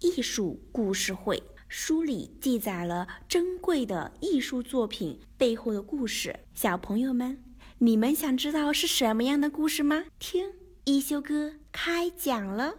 [0.00, 1.36] 艺术故事会》，
[1.68, 6.38] 书里记载了珍贵的艺术作品背后的故事。
[6.54, 7.42] 小朋友们，
[7.78, 10.04] 你们想知道是什么样的故事吗？
[10.18, 10.52] 听。
[10.84, 12.76] 一休哥开讲了，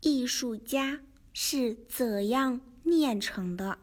[0.00, 1.00] 艺术家
[1.34, 3.78] 是怎样炼成的？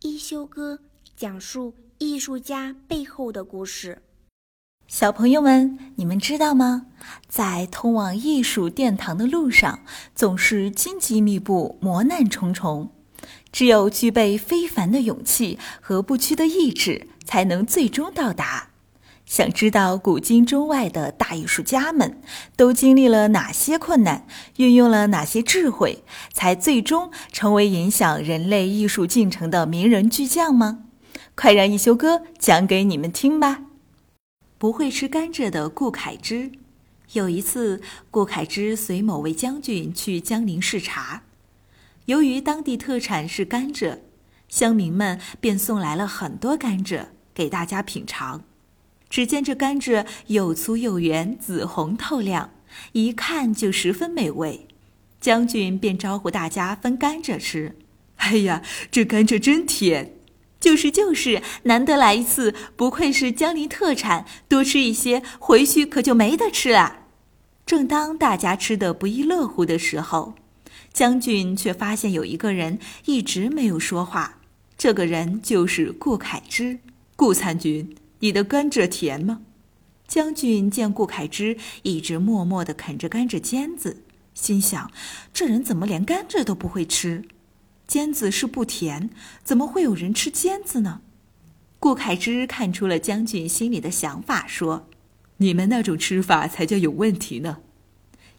[0.00, 0.78] 一休哥
[1.14, 4.00] 讲述艺术家背后的故事。
[4.90, 6.86] 小朋友们，你们知道吗？
[7.28, 9.78] 在通往艺术殿堂的路上，
[10.16, 12.90] 总是荆棘密布、磨难重重。
[13.52, 18.70] 只有具备非凡的勇气和不屈的意志，才能最终到达。
[19.24, 22.20] 想知道古今中外的大艺术家们
[22.56, 26.02] 都经历了哪些困难，运用了哪些智慧，
[26.32, 30.80] 才最终成为影响人类艺术进程的名人巨匠吗？
[31.36, 33.62] 快让一休哥讲给你们听吧！
[34.60, 36.52] 不会吃甘蔗的顾恺之，
[37.14, 37.80] 有一次，
[38.10, 41.22] 顾恺之随某位将军去江宁视察，
[42.04, 44.00] 由于当地特产是甘蔗，
[44.50, 48.44] 乡民们便送来了很多甘蔗给大家品尝。
[49.08, 52.50] 只见这甘蔗又粗又圆，紫红透亮，
[52.92, 54.68] 一看就十分美味。
[55.22, 57.78] 将军便招呼大家分甘蔗吃。
[58.16, 60.16] 哎呀，这甘蔗真甜！
[60.60, 66.98] 就是就是，难得来一次，不愧是江陵特产，多吃一些，回去可就没得吃了。
[67.64, 70.34] 正当大家吃得不亦乐乎的时候，
[70.92, 74.40] 将军却发现有一个人一直没有说话。
[74.76, 76.80] 这个人就是顾恺之，
[77.16, 77.96] 顾参军。
[78.18, 79.40] 你的甘蔗甜吗？
[80.06, 84.02] 将军见顾恺之一直默默地啃着甘蔗尖子，
[84.34, 84.90] 心想：
[85.32, 87.24] 这人怎么连甘蔗都不会吃？
[87.90, 89.10] 尖子是不甜，
[89.42, 91.00] 怎么会有人吃尖子呢？
[91.80, 94.88] 顾恺之看出了将军心里的想法，说
[95.38, 97.58] ：“你们那种吃法才叫有问题呢。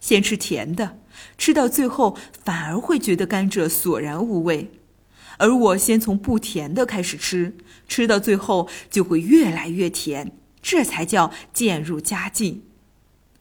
[0.00, 1.00] 先吃甜的，
[1.36, 4.72] 吃到最后反而会觉得甘蔗索然无味。”
[5.36, 7.54] 而我先从不甜的开始吃，
[7.86, 10.32] 吃到最后就会越来越甜，
[10.62, 12.62] 这才叫渐入佳境。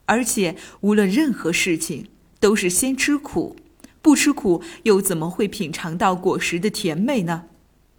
[0.08, 2.10] 而且无论任何事情，
[2.42, 3.56] 都是先吃苦，
[4.02, 7.46] 不吃苦又怎么会品尝到果实的甜美呢？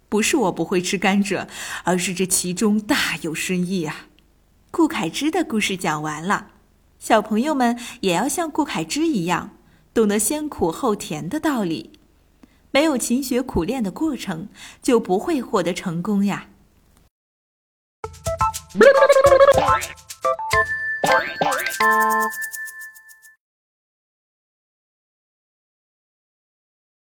[0.09, 1.47] 不是我不会吃甘蔗
[1.85, 4.07] 而是这其中大有深意啊。
[4.69, 6.49] 顾恺之的故事讲完了
[6.99, 9.57] 小朋友们也要像顾恺之一样
[9.93, 11.93] 懂得先苦后甜的道理。
[12.71, 14.49] 没有勤学苦练的过程
[14.81, 16.47] 就不会获得成功呀。